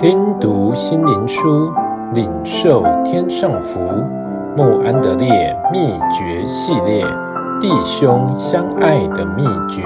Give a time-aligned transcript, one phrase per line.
[0.00, 1.70] 听读心灵书，
[2.14, 3.78] 领受天上福。
[4.56, 7.04] 穆安德烈秘诀系列：
[7.60, 9.82] 弟兄相爱的秘诀。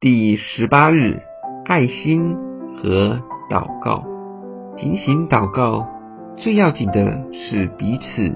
[0.00, 1.20] 第十八日，
[1.66, 2.34] 爱心
[2.76, 3.20] 和
[3.50, 4.02] 祷告。
[4.78, 5.86] 警醒祷告，
[6.38, 8.34] 最要紧的是彼此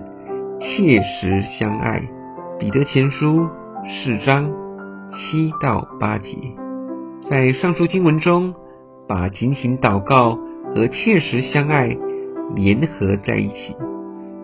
[0.61, 2.03] 切实相爱。
[2.59, 3.49] 彼得前书
[3.87, 4.51] 四章
[5.09, 6.62] 七到八节。
[7.33, 8.53] 在上述经文中，
[9.09, 11.97] 把警醒祷告和切实相爱
[12.55, 13.75] 联合在一起。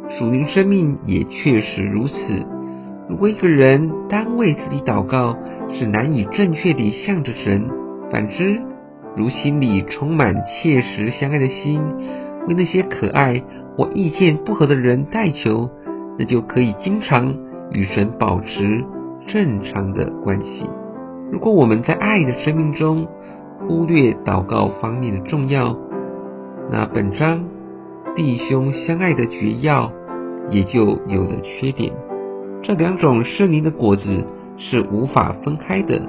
[0.08, 2.14] 属灵生命也确实如此。
[3.06, 5.36] 如果一个人单为自己祷告，
[5.70, 7.60] 是难以正确地向着神；
[8.10, 8.58] 反之，
[9.14, 11.82] 如心里充满切实相爱的心，
[12.48, 13.42] 为那些可爱
[13.76, 15.68] 或意见不合的人代求，
[16.18, 17.36] 那就可以经常
[17.74, 18.82] 与神保持
[19.26, 20.64] 正常的关系。
[21.30, 23.06] 如果我们在爱的生命中
[23.60, 25.76] 忽略祷告方面的重要，
[26.70, 27.44] 那本章
[28.16, 29.92] 弟兄相爱的诀要
[30.48, 31.92] 也就有了缺点。
[32.62, 34.24] 这两种圣灵的果子
[34.56, 36.00] 是无法分开的。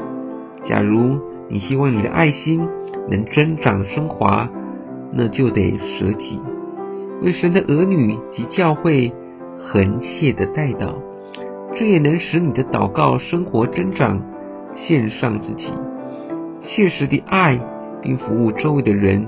[0.63, 2.61] 假如你希望你的爱心
[3.09, 4.49] 能增长升华，
[5.11, 6.41] 那就得舍己，
[7.21, 9.13] 为神的儿女及教会
[9.57, 10.95] 恒切的代祷，
[11.75, 14.21] 这也能使你的祷告生活增长。
[14.87, 15.71] 献上自己，
[16.61, 17.59] 切实的爱，
[18.01, 19.27] 并服务周围的人，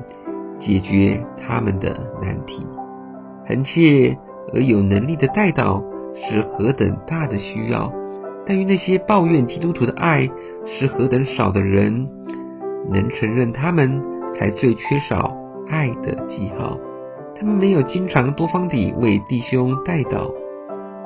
[0.59, 1.89] 解决他们的
[2.21, 2.65] 难题。
[3.47, 4.17] 恒切
[4.53, 5.83] 而有能力的代祷
[6.15, 7.91] 是何等大的需要！
[8.45, 10.29] 但愿那些抱怨基督徒的爱
[10.65, 12.07] 是何等少的人，
[12.91, 14.01] 能承认他们
[14.33, 15.35] 才最缺少
[15.69, 16.77] 爱的记号。
[17.39, 20.31] 他们没有经常多方地为弟兄代祷。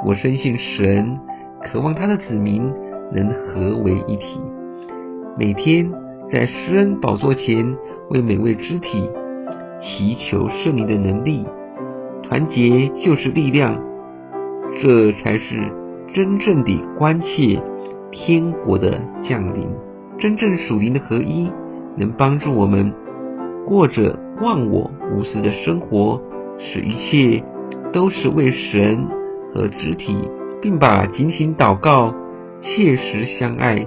[0.06, 1.18] 我深信神
[1.64, 2.72] 渴望他的子民。
[3.16, 4.42] 能合为一体，
[5.40, 5.90] 每天
[6.30, 7.78] 在施恩宝座前
[8.10, 9.10] 为每位肢体
[9.80, 11.46] 祈求圣灵的能力，
[12.24, 13.82] 团结就是力量，
[14.82, 15.56] 这才是
[16.14, 17.62] 真正的关切
[18.12, 19.70] 天国的降临。
[20.20, 21.50] 真正属灵的合一，
[21.96, 22.92] 能帮助我们
[23.66, 26.22] 过着忘我无私的生活，
[26.58, 27.44] 使一切
[27.94, 29.08] 都是为神
[29.54, 30.30] 和肢体，
[30.62, 32.14] 并把警醒祷告。
[32.66, 33.86] 切实相爱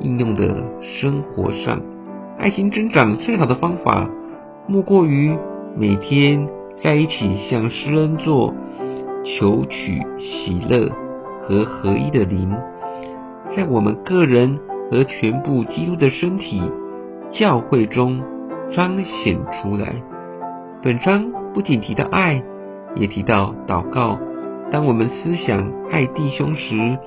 [0.00, 1.80] 应用的生活上，
[2.38, 4.10] 爱心增长最好的方法，
[4.66, 5.32] 莫过于
[5.76, 6.48] 每天
[6.82, 8.52] 在一起向施恩座，
[9.24, 10.90] 求取喜乐
[11.40, 12.52] 和合一的灵，
[13.56, 14.58] 在我们个人
[14.90, 16.60] 和全部基督的身体
[17.30, 18.20] 教会中
[18.74, 20.02] 彰显出来。
[20.82, 22.42] 本章不仅提到爱，
[22.96, 24.18] 也提到祷告。
[24.72, 26.98] 当我们思想爱弟兄时，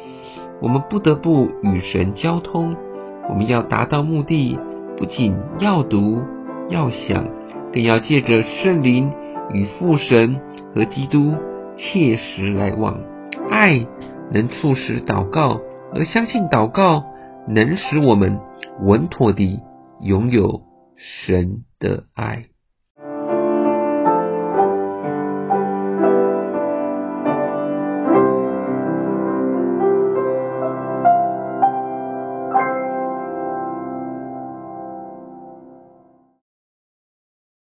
[0.62, 2.76] 我们不得不与神交通。
[3.30, 4.58] 我们要达到目的，
[4.98, 6.22] 不仅要读、
[6.70, 7.26] 要想，
[7.72, 9.12] 更要借着圣灵
[9.54, 10.40] 与父神
[10.74, 11.36] 和基督
[11.78, 13.00] 切实来往。
[13.50, 13.86] 爱
[14.32, 15.60] 能促使祷告，
[15.94, 17.04] 而相信祷告
[17.48, 18.40] 能使我们
[18.82, 19.60] 稳妥地
[20.02, 20.62] 拥有
[20.98, 22.49] 神的爱。